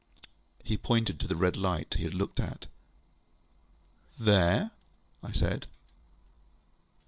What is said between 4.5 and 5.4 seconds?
ŌĆØ I